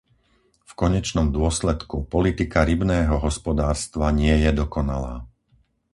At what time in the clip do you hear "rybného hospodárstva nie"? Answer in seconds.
2.69-4.33